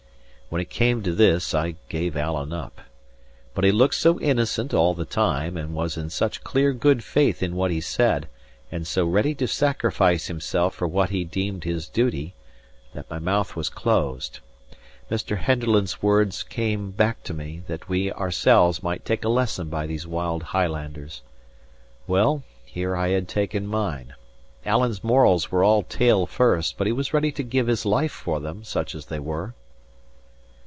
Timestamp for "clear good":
6.43-7.05